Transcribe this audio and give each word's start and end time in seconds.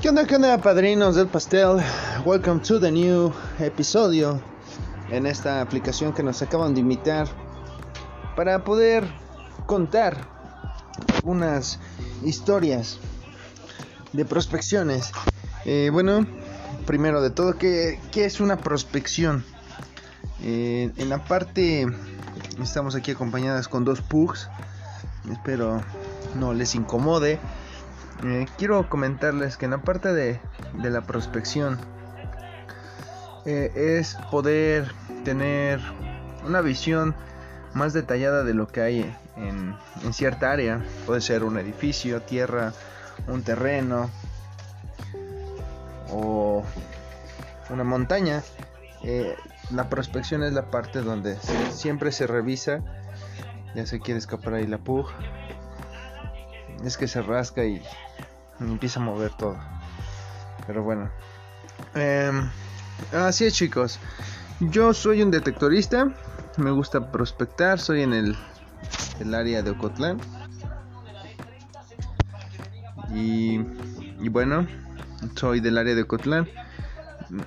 ¿Qué 0.00 0.08
onda, 0.08 0.26
qué 0.26 0.36
onda, 0.36 0.56
padrinos 0.56 1.14
del 1.14 1.26
pastel? 1.26 1.76
Welcome 2.24 2.62
to 2.62 2.80
the 2.80 2.90
new 2.90 3.30
episodio 3.58 4.40
en 5.10 5.26
esta 5.26 5.60
aplicación 5.60 6.14
que 6.14 6.22
nos 6.22 6.40
acaban 6.40 6.72
de 6.72 6.80
invitar 6.80 7.28
para 8.34 8.64
poder 8.64 9.04
contar 9.66 10.26
unas 11.22 11.80
historias 12.24 12.98
de 14.14 14.24
prospecciones. 14.24 15.12
Eh, 15.66 15.90
bueno, 15.92 16.26
primero 16.86 17.20
de 17.20 17.28
todo, 17.28 17.58
¿qué, 17.58 18.00
qué 18.10 18.24
es 18.24 18.40
una 18.40 18.56
prospección? 18.56 19.44
Eh, 20.42 20.92
en 20.96 21.10
la 21.10 21.26
parte, 21.26 21.86
estamos 22.62 22.94
aquí 22.94 23.10
acompañadas 23.10 23.68
con 23.68 23.84
dos 23.84 24.00
pugs. 24.00 24.48
Espero 25.30 25.82
no 26.36 26.54
les 26.54 26.74
incomode. 26.74 27.38
Eh, 28.24 28.46
quiero 28.58 28.88
comentarles 28.88 29.56
que 29.56 29.64
en 29.64 29.70
la 29.70 29.78
parte 29.78 30.12
de, 30.12 30.40
de 30.74 30.90
la 30.90 31.00
prospección 31.02 31.78
eh, 33.46 33.98
es 33.98 34.16
poder 34.30 34.92
tener 35.24 35.80
una 36.46 36.60
visión 36.60 37.14
más 37.72 37.92
detallada 37.92 38.44
de 38.44 38.52
lo 38.52 38.68
que 38.68 38.82
hay 38.82 39.16
en, 39.36 39.74
en, 40.04 40.12
cierta 40.12 40.52
área. 40.52 40.84
Puede 41.06 41.22
ser 41.22 41.44
un 41.44 41.56
edificio, 41.58 42.20
tierra, 42.20 42.72
un 43.26 43.42
terreno 43.42 44.10
o 46.10 46.62
una 47.70 47.84
montaña. 47.84 48.42
Eh, 49.02 49.34
la 49.70 49.88
prospección 49.88 50.42
es 50.42 50.52
la 50.52 50.70
parte 50.70 51.00
donde 51.00 51.36
siempre 51.72 52.12
se 52.12 52.26
revisa. 52.26 52.80
Ya 53.74 53.86
se 53.86 54.00
quiere 54.00 54.18
escapar 54.18 54.54
ahí 54.54 54.66
la 54.66 54.78
pug. 54.78 55.06
Es 56.84 56.96
que 56.96 57.08
se 57.08 57.22
rasca 57.22 57.64
y 57.64 57.82
empieza 58.60 59.00
a 59.00 59.02
mover 59.02 59.32
todo. 59.32 59.56
Pero 60.66 60.82
bueno. 60.82 61.10
Eh, 61.94 62.30
así 63.12 63.46
es 63.46 63.54
chicos. 63.54 63.98
Yo 64.60 64.92
soy 64.92 65.22
un 65.22 65.30
detectorista. 65.30 66.12
Me 66.56 66.70
gusta 66.70 67.10
prospectar. 67.10 67.78
Soy 67.78 68.02
en 68.02 68.12
el, 68.12 68.36
el 69.20 69.34
área 69.34 69.62
de 69.62 69.70
Ocotlán. 69.70 70.18
Y, 73.14 73.60
y, 74.20 74.28
bueno, 74.28 74.66
soy 75.34 75.60
del 75.60 75.78
área 75.78 75.94
de 75.94 76.02
Ocotlán. 76.02 76.48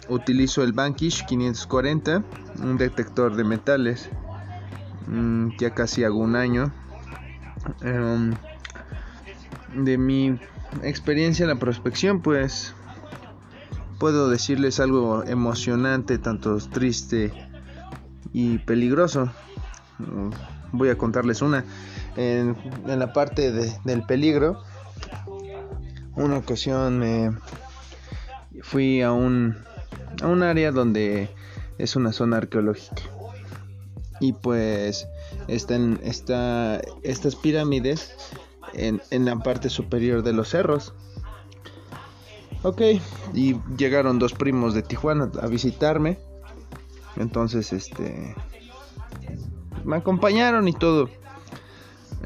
Utilizo 0.09 0.64
el 0.64 0.73
Bankish 0.73 1.25
540, 1.25 2.23
un 2.61 2.77
detector 2.77 3.36
de 3.36 3.44
metales. 3.44 4.09
Mm, 5.08 5.52
ya 5.59 5.73
casi 5.73 6.03
hago 6.03 6.20
un 6.20 6.36
año. 6.36 6.73
Um, 7.81 8.33
de 9.73 9.98
mi 9.98 10.39
experiencia 10.82 11.44
en 11.44 11.50
la 11.50 11.56
prospección, 11.56 12.22
pues 12.22 12.74
puedo 14.00 14.30
decirles 14.30 14.80
algo 14.80 15.24
emocionante, 15.24 16.18
tanto 16.18 16.58
triste 16.58 17.32
y 18.34 18.58
peligroso. 18.60 19.32
Voy 20.72 20.90
a 20.90 20.98
contarles 20.98 21.42
una. 21.42 21.64
En, 22.16 22.56
la 22.86 23.14
parte 23.14 23.52
de, 23.52 23.72
del 23.84 24.04
peligro, 24.04 24.62
una 26.16 26.38
ocasión 26.38 27.00
me 27.00 27.32
fui 28.62 29.02
a 29.02 29.12
un, 29.12 29.58
a 30.22 30.28
un 30.28 30.44
área 30.44 30.72
donde 30.72 31.30
es 31.78 31.96
una 31.96 32.12
zona 32.12 32.38
arqueológica. 32.38 33.02
Y 34.20 34.34
pues 34.34 35.08
están, 35.48 36.00
está, 36.04 36.82
estas 37.04 37.36
pirámides 37.36 38.16
en, 38.74 39.02
en, 39.12 39.26
la 39.26 39.36
parte 39.38 39.70
superior 39.70 40.24
de 40.24 40.34
los 40.34 40.50
cerros. 40.50 40.94
Ok, 42.64 42.82
y 43.34 43.58
llegaron 43.78 44.20
dos 44.20 44.34
primos 44.34 44.73
de 44.73 44.84
Tijuana 44.84 45.32
a 45.42 45.48
visitarme. 45.48 46.17
Entonces, 47.17 47.73
este. 47.73 48.36
Me 49.83 49.98
acompañaron 49.98 50.67
y 50.67 50.73
todo. 50.73 51.10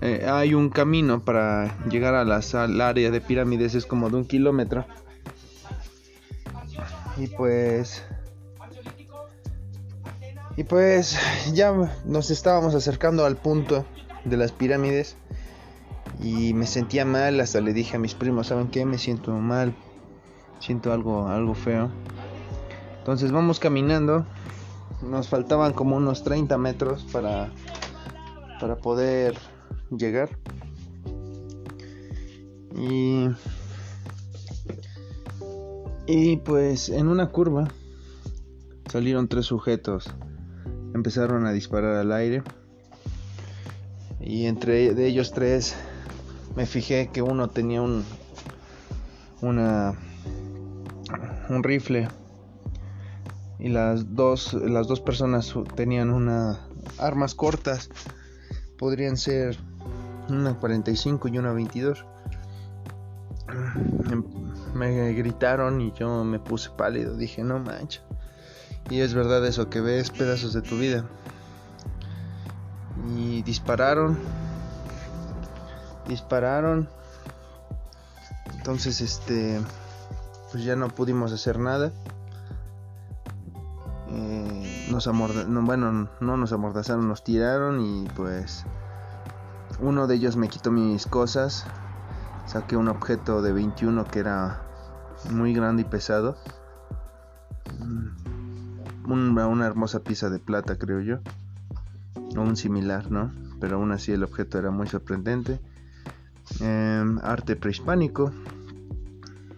Eh, 0.02 0.28
hay 0.30 0.54
un 0.54 0.70
camino 0.70 1.22
para 1.22 1.76
llegar 1.90 2.14
a 2.14 2.24
las, 2.24 2.54
al 2.54 2.80
área 2.82 3.10
de 3.10 3.20
pirámides, 3.20 3.74
es 3.74 3.88
como 3.88 4.10
de 4.10 4.18
un 4.18 4.26
kilómetro. 4.26 4.86
Y 7.18 7.28
pues. 7.28 8.04
Y 10.56 10.64
pues 10.64 11.20
ya 11.54 11.74
nos 12.06 12.32
estábamos 12.32 12.74
acercando 12.76 13.26
al 13.26 13.38
punto 13.38 13.86
de 14.26 14.38
las 14.38 14.52
pirámides 14.52 15.16
y 16.20 16.54
me 16.54 16.66
sentía 16.66 17.06
mal, 17.06 17.40
hasta 17.40 17.62
le 17.62 17.74
dije 17.74 17.98
a 17.98 18.00
mis 18.00 18.16
primos, 18.16 18.48
¿saben 18.48 18.70
qué? 18.70 18.86
Me 18.86 18.98
siento 18.98 19.32
mal, 19.34 19.74
siento 20.60 20.92
algo, 20.92 21.28
algo 21.28 21.54
feo. 21.54 21.90
Entonces 23.00 23.32
vamos 23.32 23.60
caminando, 23.60 24.26
nos 25.02 25.30
faltaban 25.30 25.74
como 25.74 25.96
unos 25.96 26.24
30 26.24 26.58
metros 26.58 27.06
para, 27.12 27.52
para 28.60 28.78
poder 28.78 29.38
llegar. 29.96 30.30
Y, 32.76 33.30
y 36.06 36.38
pues 36.38 36.90
en 36.90 37.08
una 37.08 37.30
curva 37.30 37.68
salieron 38.92 39.28
tres 39.28 39.46
sujetos, 39.46 40.10
empezaron 40.94 41.46
a 41.46 41.52
disparar 41.52 41.96
al 41.96 42.12
aire. 42.12 42.44
Y 44.20 44.48
entre 44.48 44.94
de 44.94 45.08
ellos 45.08 45.32
tres 45.32 45.76
me 46.58 46.66
fijé 46.66 47.10
que 47.14 47.22
uno 47.22 47.50
tenía 47.50 47.84
un 47.84 48.04
una 49.42 49.94
un 51.50 51.64
rifle. 51.64 52.08
Y 53.60 53.70
las 53.70 54.16
dos 54.16 54.54
las 54.54 54.88
dos 54.88 55.00
personas 55.00 55.54
tenían 55.76 56.10
una 56.10 56.68
armas 56.98 57.36
cortas. 57.36 57.92
Podrían 58.80 59.18
ser 59.18 59.56
una 60.30 60.56
45 60.56 61.28
y 61.28 61.38
una 61.38 61.52
22 61.54 62.06
me 64.74 65.14
gritaron 65.14 65.80
y 65.80 65.94
yo 65.94 66.24
me 66.24 66.40
puse 66.40 66.72
pálido. 66.72 67.16
Dije 67.16 67.44
no 67.44 67.60
mancha 67.60 68.02
y 68.90 69.02
es 69.02 69.14
verdad 69.14 69.46
eso 69.46 69.70
que 69.70 69.80
ves 69.80 70.10
pedazos 70.10 70.54
de 70.54 70.64
tu 70.64 70.80
vida. 70.80 71.06
Y 73.16 73.44
dispararon 73.44 74.18
dispararon. 76.08 76.90
Entonces, 78.56 79.02
este, 79.02 79.62
pues 80.52 80.64
ya 80.64 80.76
no 80.76 80.90
pudimos 80.90 81.32
hacer 81.32 81.60
nada. 81.60 81.92
Eh, 84.10 84.88
nos 84.92 85.08
amordazaron, 85.08 85.66
bueno, 85.66 86.10
no 86.20 86.38
nos 86.38 86.54
amordazaron, 86.54 87.08
nos 87.08 87.24
tiraron 87.24 87.82
y 87.82 88.08
pues 88.16 88.66
uno 89.80 90.08
de 90.08 90.16
ellos 90.16 90.38
me 90.38 90.48
quitó 90.48 90.72
mis 90.72 91.06
cosas. 91.06 91.66
Saqué 92.46 92.78
un 92.78 92.88
objeto 92.88 93.42
de 93.42 93.52
21 93.52 94.06
que 94.06 94.20
era 94.20 94.62
muy 95.30 95.54
grande 95.54 95.82
y 95.82 95.86
pesado. 95.86 96.38
Mm, 97.80 99.38
una 99.38 99.66
hermosa 99.66 100.00
pieza 100.00 100.30
de 100.30 100.40
plata, 100.40 100.78
creo 100.78 101.02
yo. 101.02 101.20
O 102.36 102.42
un 102.42 102.56
similar, 102.56 103.12
¿no? 103.12 103.32
Pero 103.60 103.78
aún 103.78 103.92
así 103.92 104.12
el 104.12 104.24
objeto 104.24 104.58
era 104.58 104.72
muy 104.72 104.88
sorprendente 104.88 105.60
eh, 106.62 107.04
arte 107.24 107.56
prehispánico, 107.56 108.32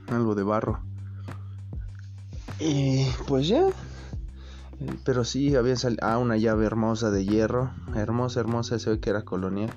algo 0.07 0.35
de 0.35 0.43
barro. 0.43 0.79
Y 2.59 3.05
pues 3.27 3.47
ya. 3.47 3.67
Pero 5.03 5.23
sí, 5.23 5.55
había 5.55 5.75
salido. 5.75 6.05
Ah, 6.05 6.17
una 6.17 6.37
llave 6.37 6.65
hermosa 6.65 7.09
de 7.11 7.25
hierro. 7.25 7.71
Hermosa, 7.95 8.41
hermosa. 8.41 8.79
Se 8.79 8.89
ve 8.89 8.99
que 8.99 9.09
era 9.09 9.23
colonial. 9.23 9.71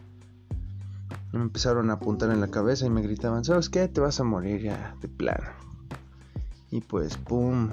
Y 1.33 1.37
me 1.37 1.45
empezaron 1.45 1.91
a 1.91 1.95
apuntar 1.95 2.31
en 2.31 2.41
la 2.41 2.49
cabeza 2.49 2.87
y 2.87 2.91
me 2.91 3.03
gritaban: 3.03 3.45
¿Sabes 3.45 3.69
qué? 3.69 3.89
Te 3.89 4.01
vas 4.01 4.21
a 4.21 4.25
morir 4.25 4.63
ya, 4.63 4.97
de 5.01 5.09
plano. 5.09 5.49
Y 6.71 6.81
pues, 6.81 7.17
pum. 7.17 7.69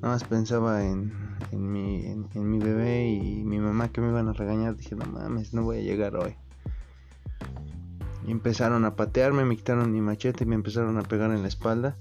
Nada 0.00 0.14
más 0.14 0.24
pensaba 0.24 0.84
en, 0.84 1.12
mi, 1.52 2.06
en 2.06 2.50
mi 2.50 2.58
bebé 2.58 3.08
y 3.08 3.44
mi 3.44 3.60
mamá 3.60 3.88
que 3.90 4.00
me 4.00 4.08
iban 4.08 4.28
a 4.28 4.32
regañar. 4.32 4.76
Dije: 4.76 4.96
No 4.96 5.06
mames, 5.06 5.52
no 5.52 5.62
voy 5.62 5.78
a 5.78 5.82
llegar 5.82 6.16
hoy. 6.16 6.36
Empezaron 8.26 8.84
a 8.84 8.94
patearme, 8.94 9.44
me 9.44 9.56
quitaron 9.56 9.92
mi 9.92 10.00
machete 10.00 10.44
y 10.44 10.46
me 10.46 10.54
empezaron 10.54 10.96
a 10.98 11.02
pegar 11.02 11.32
en 11.32 11.42
la 11.42 11.48
espalda. 11.48 11.96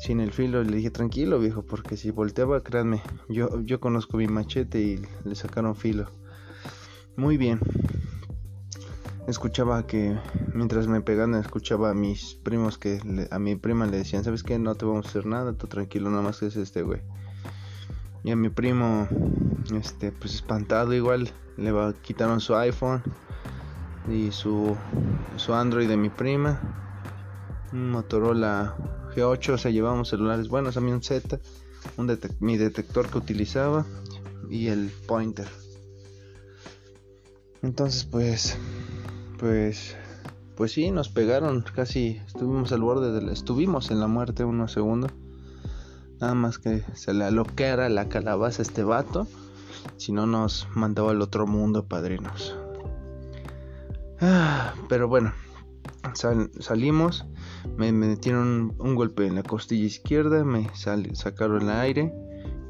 Sin 0.00 0.20
el 0.20 0.32
filo, 0.32 0.62
le 0.62 0.76
dije 0.76 0.90
tranquilo 0.90 1.38
viejo, 1.38 1.62
porque 1.62 1.96
si 1.96 2.10
volteaba, 2.10 2.62
créanme, 2.62 3.02
yo, 3.28 3.60
yo 3.62 3.80
conozco 3.80 4.16
mi 4.16 4.26
machete 4.26 4.80
y 4.80 5.02
le 5.24 5.34
sacaron 5.34 5.74
filo. 5.74 6.10
Muy 7.16 7.36
bien. 7.36 7.60
Escuchaba 9.26 9.86
que 9.86 10.16
mientras 10.54 10.86
me 10.86 11.00
pegaban, 11.00 11.34
escuchaba 11.34 11.90
a 11.90 11.94
mis 11.94 12.34
primos 12.34 12.78
que 12.78 13.00
a 13.30 13.38
mi 13.38 13.56
prima 13.56 13.86
le 13.86 13.96
decían, 13.96 14.22
¿sabes 14.22 14.42
qué? 14.42 14.58
No 14.58 14.74
te 14.74 14.84
vamos 14.84 15.06
a 15.06 15.08
hacer 15.08 15.26
nada, 15.26 15.52
tú 15.54 15.66
tranquilo, 15.66 16.10
nada 16.10 16.22
más 16.22 16.38
que 16.38 16.46
es 16.46 16.56
este 16.56 16.82
güey. 16.82 17.00
Y 18.22 18.30
a 18.32 18.36
mi 18.36 18.50
primo, 18.50 19.08
este, 19.74 20.12
pues 20.12 20.34
espantado 20.34 20.92
igual, 20.94 21.30
le 21.56 21.72
va, 21.72 21.92
quitaron 21.94 22.40
su 22.40 22.54
iPhone 22.54 23.02
y 24.08 24.30
su, 24.32 24.76
su 25.36 25.54
Android 25.54 25.88
de 25.88 25.96
mi 25.96 26.10
prima. 26.10 26.60
un 27.72 27.90
Motorola 27.90 28.76
G8, 29.14 29.54
o 29.54 29.58
sea, 29.58 29.70
llevábamos 29.70 30.08
celulares 30.08 30.48
buenos, 30.48 30.76
a 30.76 30.80
mí 30.80 30.92
un 30.92 31.02
Z, 31.02 31.40
un 31.96 32.18
mi 32.40 32.56
detector 32.56 33.08
que 33.08 33.18
utilizaba 33.18 33.84
y 34.48 34.68
el 34.68 34.90
pointer. 35.06 35.48
Entonces, 37.62 38.04
pues, 38.04 38.56
pues, 39.38 39.96
pues 40.56 40.72
sí, 40.72 40.90
nos 40.90 41.08
pegaron, 41.08 41.62
casi 41.62 42.20
estuvimos 42.26 42.72
al 42.72 42.82
borde 42.82 43.32
estuvimos 43.32 43.90
en 43.90 44.00
la 44.00 44.06
muerte 44.06 44.44
unos 44.44 44.72
segundos. 44.72 45.12
Nada 46.20 46.34
más 46.34 46.58
que 46.58 46.82
se 46.94 47.12
le 47.12 47.24
aloquera 47.24 47.88
la 47.88 48.08
calabaza 48.08 48.62
a 48.62 48.64
este 48.64 48.84
vato, 48.84 49.26
si 49.96 50.12
no 50.12 50.26
nos 50.26 50.68
mandaba 50.74 51.10
al 51.10 51.20
otro 51.20 51.46
mundo, 51.46 51.86
padrinos. 51.86 52.56
Ah, 54.20 54.74
pero 54.88 55.08
bueno, 55.08 55.32
salimos, 56.60 57.26
me, 57.76 57.92
metieron 57.92 58.74
un, 58.78 58.94
golpe 58.94 59.26
en 59.26 59.34
la 59.34 59.42
costilla 59.42 59.84
izquierda, 59.84 60.44
me 60.44 60.70
sacaron 60.74 61.62
el 61.62 61.70
aire, 61.70 62.14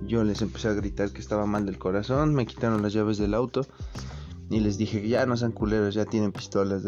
yo 0.03 0.25
les 0.25 0.43
empecé 0.43 0.69
a 0.69 0.73
gritar 0.73 1.13
que 1.13 1.21
estaba 1.21 1.47
mal 1.47 1.67
del 1.67 1.79
corazón, 1.79 2.35
me 2.35 2.47
quitaron 2.47 2.83
las 2.83 2.93
llaves 2.93 3.19
del 3.19 3.35
auto 3.35 3.67
y 4.49 4.61
les 4.61 4.79
dije 4.79 5.07
ya 5.07 5.27
no 5.27 5.37
sean 5.37 5.53
culeros, 5.53 5.95
ya 5.95 6.05
tienen 6.05 6.33
pistolas, 6.33 6.85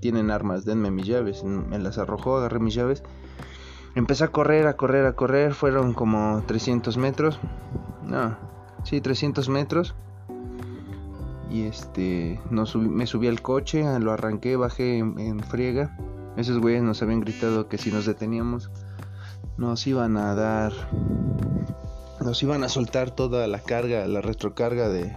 tienen 0.00 0.30
armas, 0.30 0.64
denme 0.64 0.90
mis 0.90 1.06
llaves. 1.06 1.42
Me 1.42 1.78
las 1.78 1.98
arrojó, 1.98 2.36
agarré 2.36 2.60
mis 2.60 2.74
llaves. 2.74 3.02
Empecé 3.96 4.24
a 4.24 4.28
correr, 4.28 4.68
a 4.68 4.76
correr, 4.76 5.04
a 5.06 5.14
correr. 5.14 5.52
Fueron 5.52 5.94
como 5.94 6.44
300 6.46 6.96
metros. 6.96 7.40
No, 8.04 8.38
sí, 8.84 9.00
300 9.00 9.48
metros. 9.48 9.96
Y 11.50 11.64
este, 11.64 12.40
me 12.50 13.06
subí 13.06 13.26
al 13.26 13.42
coche, 13.42 13.84
lo 13.98 14.12
arranqué, 14.12 14.56
bajé 14.56 14.98
en, 14.98 15.40
friega. 15.40 15.96
Esos 16.36 16.60
güeyes 16.60 16.82
nos 16.82 17.02
habían 17.02 17.20
gritado 17.20 17.68
que 17.68 17.76
si 17.76 17.90
nos 17.90 18.06
deteníamos, 18.06 18.70
nos 19.56 19.84
iban 19.86 20.16
a 20.16 20.34
dar, 20.36 20.72
nos 22.20 22.40
iban 22.42 22.62
a 22.62 22.68
soltar 22.68 23.10
toda 23.10 23.48
la 23.48 23.58
carga, 23.58 24.06
la 24.06 24.20
retrocarga 24.20 24.88
de, 24.88 25.12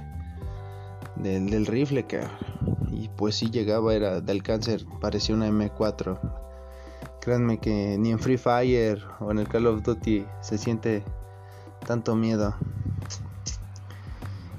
del, 1.18 1.65
rifle, 1.68 2.06
que 2.06 2.21
Y 2.91 3.09
pues 3.09 3.36
si 3.36 3.51
llegaba, 3.51 3.94
era 3.94 4.19
del 4.19 4.41
cáncer, 4.41 4.86
parecía 5.00 5.36
una 5.36 5.50
M4. 5.50 6.19
Créanme 7.21 7.59
que 7.59 7.97
ni 8.00 8.12
en 8.12 8.19
Free 8.19 8.38
Fire 8.38 9.01
o 9.19 9.31
en 9.31 9.39
el 9.39 9.47
Call 9.47 9.68
of 9.68 9.83
Duty 9.83 10.25
se 10.41 10.57
siente 10.57 11.03
tanto 11.86 12.15
miedo. 12.15 12.56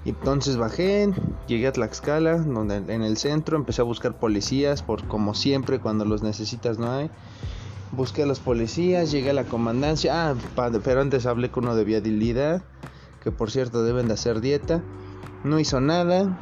Y 0.05 0.11
entonces 0.11 0.59
bajé, 0.59 1.11
llegué 1.47 1.67
a 1.67 1.73
Tlaxcala, 1.73 2.39
donde 2.39 2.77
en 2.77 3.03
el 3.03 3.17
centro 3.17 3.57
empecé 3.57 3.81
a 3.81 3.85
buscar 3.85 4.19
policías, 4.19 4.83
por 4.83 5.07
como 5.09 5.35
siempre 5.35 5.81
cuando 5.81 6.05
los 6.05 6.23
necesitas 6.23 6.79
no 6.79 6.91
hay. 6.93 7.11
Busqué 7.93 8.25
a 8.25 8.27
los 8.27 8.41
policías, 8.41 9.11
llegué 9.11 9.31
a 9.31 9.35
la 9.35 9.45
comandancia. 9.45 10.31
Ah, 10.31 10.35
pero 10.85 11.01
antes 11.01 11.25
hablé 11.25 11.51
con 11.51 11.65
uno 11.65 11.77
de 11.77 11.85
viabilidad, 11.85 12.63
que 13.23 13.31
por 13.31 13.51
cierto 13.51 13.83
deben 13.83 14.09
de 14.09 14.15
hacer 14.15 14.41
dieta. 14.41 14.83
No 15.43 15.59
hizo 15.59 15.81
nada. 15.81 16.39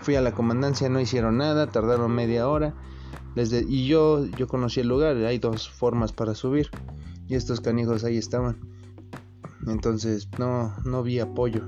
Fui 0.00 0.16
a 0.16 0.20
la 0.20 0.32
comandancia, 0.32 0.88
no 0.88 1.00
hicieron 1.00 1.38
nada, 1.38 1.68
tardaron 1.68 2.12
media 2.12 2.48
hora. 2.48 2.74
y 3.36 3.86
yo, 3.86 4.26
yo 4.26 4.48
conocí 4.48 4.80
el 4.80 4.88
lugar, 4.88 5.16
hay 5.16 5.38
dos 5.38 5.68
formas 5.68 6.12
para 6.12 6.34
subir. 6.34 6.70
Y 7.28 7.36
estos 7.36 7.60
canijos 7.60 8.02
ahí 8.02 8.18
estaban. 8.18 8.58
Entonces 9.68 10.28
no, 10.38 10.74
no 10.84 11.02
vi 11.02 11.20
apoyo. 11.20 11.62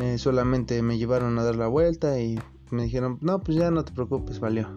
Eh, 0.00 0.18
solamente 0.18 0.80
me 0.82 0.96
llevaron 0.96 1.38
a 1.38 1.44
dar 1.44 1.56
la 1.56 1.66
vuelta 1.66 2.20
y 2.20 2.38
me 2.70 2.84
dijeron, 2.84 3.18
no, 3.20 3.40
pues 3.40 3.58
ya 3.58 3.70
no 3.70 3.84
te 3.84 3.92
preocupes, 3.92 4.38
valió. 4.38 4.68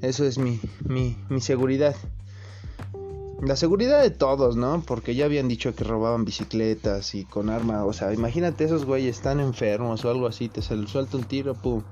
Eso 0.00 0.24
es 0.24 0.38
mi, 0.38 0.60
mi, 0.84 1.16
mi 1.28 1.40
seguridad. 1.40 1.94
La 3.42 3.56
seguridad 3.56 4.02
de 4.02 4.10
todos, 4.10 4.56
¿no? 4.56 4.82
Porque 4.86 5.14
ya 5.14 5.24
habían 5.24 5.48
dicho 5.48 5.74
que 5.74 5.84
robaban 5.84 6.24
bicicletas 6.24 7.14
y 7.14 7.24
con 7.24 7.48
arma. 7.48 7.84
O 7.84 7.92
sea, 7.92 8.12
imagínate 8.12 8.64
esos 8.64 8.84
güeyes 8.84 9.16
están 9.16 9.40
enfermos 9.40 10.04
o 10.04 10.10
algo 10.10 10.26
así, 10.26 10.48
te 10.48 10.60
suelta 10.62 11.16
un 11.16 11.24
tiro, 11.24 11.54
pum. 11.54 11.82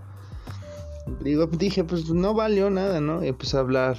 Digo, 1.22 1.46
dije, 1.46 1.84
pues 1.84 2.10
no 2.10 2.34
valió 2.34 2.68
nada, 2.68 3.00
¿no? 3.00 3.24
Y 3.24 3.28
empecé 3.28 3.56
a 3.56 3.60
hablar 3.60 3.96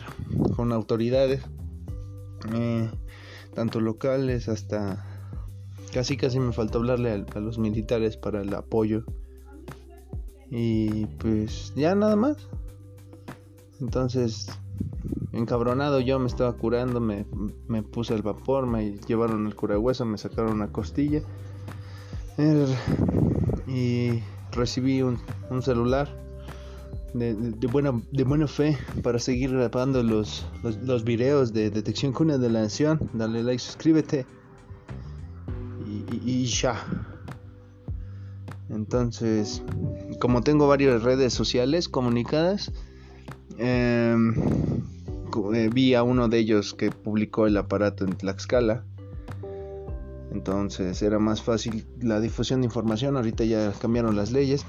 con 0.56 0.72
autoridades, 0.72 1.42
eh, 2.54 2.90
tanto 3.56 3.80
locales 3.80 4.48
hasta 4.48 5.09
Casi 5.94 6.18
casi 6.18 6.40
me 6.40 6.54
faltó 6.54 6.80
hablarle 6.80 7.26
a, 7.34 7.40
los 7.40 7.58
militares 7.58 8.16
para 8.16 8.42
el 8.42 8.54
apoyo. 8.54 9.04
Y 10.52 11.06
pues 11.18 11.74
ya 11.76 11.96
nada 11.96 12.16
más. 12.16 12.38
Entonces, 13.82 14.48
encabronado 15.32 16.00
yo 16.00 16.20
me 16.20 16.28
estaba 16.28 16.54
curando, 16.54 17.00
me, 17.00 17.26
puse 17.84 18.14
el 18.14 18.22
vapor, 18.22 18.68
me 18.68 18.98
llevaron 19.08 19.48
el 19.48 19.56
curahueso, 19.56 20.06
me 20.06 20.18
sacaron 20.18 20.54
una 20.54 20.72
costilla. 20.72 21.22
Er, 22.38 22.68
y 23.68 24.22
recibí 24.52 25.02
un, 25.02 25.20
celular 25.62 26.10
de, 27.14 27.34
buena, 27.72 28.00
de 28.12 28.24
buena 28.24 28.48
fe 28.48 28.78
para 29.02 29.20
seguir 29.20 29.52
grabando 29.52 30.04
los, 30.04 30.46
los, 30.84 31.04
videos 31.04 31.54
de 31.54 31.70
detección 31.70 32.14
cuna 32.14 32.38
de 32.38 32.50
la 32.50 32.62
nación. 32.62 33.10
Dale 33.14 33.44
like, 33.44 33.60
suscríbete 33.60 34.26
y, 36.25 36.45
ya. 36.45 36.83
Entonces, 38.69 39.63
como 40.19 40.42
tengo 40.42 40.68
varias 40.68 41.04
redes 41.04 41.33
sociales 41.33 41.89
comunicadas, 41.89 42.71
em, 43.57 44.33
eh, 45.54 45.69
vi 45.74 45.95
a 45.95 46.04
uno 46.04 46.27
de 46.27 46.39
ellos 46.39 46.74
que 46.74 46.92
publicó 46.92 47.48
el 47.48 47.57
aparato 47.57 48.06
en 48.06 48.16
Tlaxcala. 48.16 48.83
Entonces 50.31 51.01
era 51.01 51.18
más 51.18 51.42
fácil 51.42 51.88
la 52.01 52.19
difusión 52.19 52.62
de 52.62 52.66
información. 52.66 53.18
Ahorita 53.18 53.44
ya 53.44 53.71
cambiaron 53.74 54.16
las 54.16 54.31
leyes. 54.31 54.66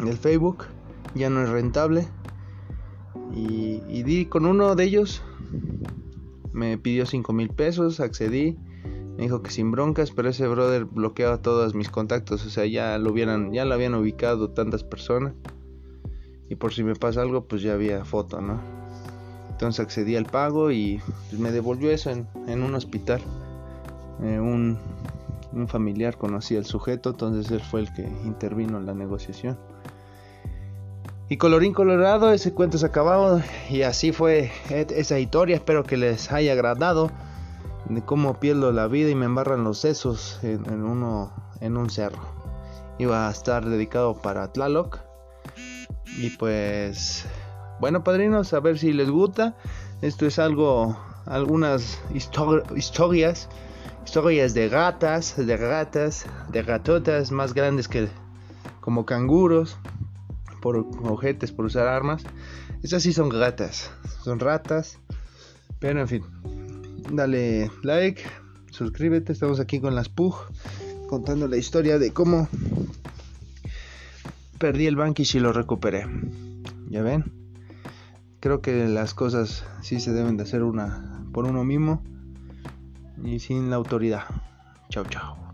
El 0.00 0.16
Facebook 0.16 0.64
ya 1.14 1.28
no 1.30 1.42
es 1.42 1.48
rentable. 1.48 2.06
Y, 3.34 3.82
y 3.88 4.02
di 4.04 4.26
con 4.26 4.46
uno 4.46 4.76
de 4.76 4.84
ellos. 4.84 5.22
Me 6.52 6.78
pidió 6.78 7.04
5 7.04 7.32
mil 7.32 7.48
pesos. 7.48 7.98
Accedí. 7.98 8.56
Me 9.16 9.22
dijo 9.22 9.42
que 9.42 9.50
sin 9.50 9.70
broncas, 9.70 10.10
pero 10.10 10.28
ese 10.28 10.46
brother 10.46 10.84
bloqueaba 10.84 11.38
todos 11.38 11.74
mis 11.74 11.88
contactos, 11.88 12.44
o 12.44 12.50
sea, 12.50 12.66
ya 12.66 12.98
lo 12.98 13.10
hubieran, 13.10 13.52
ya 13.52 13.64
lo 13.64 13.74
habían 13.74 13.94
ubicado 13.94 14.50
tantas 14.50 14.84
personas. 14.84 15.32
Y 16.48 16.56
por 16.56 16.74
si 16.74 16.84
me 16.84 16.94
pasa 16.94 17.22
algo, 17.22 17.44
pues 17.44 17.62
ya 17.62 17.72
había 17.72 18.04
foto, 18.04 18.40
¿no? 18.40 18.60
Entonces 19.50 19.80
accedí 19.80 20.16
al 20.16 20.26
pago 20.26 20.70
y 20.70 21.00
pues, 21.30 21.40
me 21.40 21.50
devolvió 21.50 21.90
eso 21.90 22.10
en, 22.10 22.62
un 22.62 22.74
hospital. 22.74 23.22
Eh, 24.22 24.38
un, 24.38 24.78
un 25.52 25.66
familiar 25.66 26.18
conocía 26.18 26.58
al 26.58 26.66
sujeto, 26.66 27.10
entonces 27.10 27.50
él 27.50 27.60
fue 27.60 27.80
el 27.80 27.92
que 27.94 28.02
intervino 28.02 28.76
en 28.76 28.84
la 28.84 28.94
negociación. 28.94 29.58
Y 31.28 31.38
colorín 31.38 31.72
colorado, 31.72 32.30
ese 32.32 32.52
cuento 32.52 32.78
se 32.78 32.86
acabado 32.86 33.40
y 33.68 33.82
así 33.82 34.12
fue 34.12 34.52
esa 34.68 35.18
historia. 35.18 35.56
Espero 35.56 35.82
que 35.82 35.96
les 35.96 36.30
haya 36.30 36.52
agradado 36.52 37.10
de 37.88 38.02
cómo 38.02 38.40
pierdo 38.40 38.72
la 38.72 38.88
vida 38.88 39.10
y 39.10 39.14
me 39.14 39.26
embarran 39.26 39.64
los 39.64 39.78
sesos 39.78 40.40
en, 40.42 40.82
uno 40.82 41.32
en 41.60 41.76
un 41.76 41.90
cerro. 41.90 42.22
Iba 42.98 43.28
a 43.28 43.30
estar 43.30 43.64
dedicado 43.64 44.20
para 44.20 44.52
Tlaloc. 44.52 45.00
Y 46.18 46.30
pues 46.30 47.26
bueno, 47.80 48.02
padrinos, 48.02 48.52
a 48.52 48.60
ver 48.60 48.78
si 48.78 48.92
les 48.92 49.10
gusta. 49.10 49.56
Esto 50.02 50.26
es 50.26 50.38
algo 50.38 50.96
algunas 51.26 52.00
historias 52.74 53.48
historias 54.06 54.54
de 54.54 54.68
gatas, 54.68 55.34
de 55.36 55.56
gatas, 55.56 56.26
de 56.48 56.62
gatotas 56.62 57.32
más 57.32 57.54
grandes 57.54 57.88
que 57.88 58.08
como 58.80 59.04
canguros 59.04 59.76
por 60.62 60.86
ojetes 61.02 61.50
por 61.50 61.64
usar 61.64 61.88
armas. 61.88 62.22
Esas 62.82 63.02
sí 63.02 63.12
son 63.12 63.28
gatas, 63.28 63.90
son 64.22 64.38
ratas. 64.38 64.98
Pero 65.80 66.00
en 66.00 66.08
fin, 66.08 66.24
dale 67.10 67.70
like, 67.82 68.22
suscríbete, 68.70 69.32
estamos 69.32 69.60
aquí 69.60 69.80
con 69.80 69.94
las 69.94 70.08
Pug 70.08 70.34
contando 71.08 71.48
la 71.48 71.56
historia 71.56 71.98
de 71.98 72.12
cómo 72.12 72.48
perdí 74.58 74.86
el 74.86 74.96
Bankish 74.96 75.36
y 75.36 75.40
lo 75.40 75.52
recuperé. 75.52 76.06
¿Ya 76.88 77.02
ven? 77.02 77.24
Creo 78.40 78.60
que 78.60 78.86
las 78.88 79.14
cosas 79.14 79.64
sí 79.82 80.00
se 80.00 80.12
deben 80.12 80.36
de 80.36 80.44
hacer 80.44 80.62
una 80.62 81.24
por 81.32 81.44
uno 81.44 81.64
mismo 81.64 82.02
y 83.22 83.40
sin 83.40 83.70
la 83.70 83.76
autoridad. 83.76 84.24
Chao, 84.88 85.04
chao. 85.04 85.45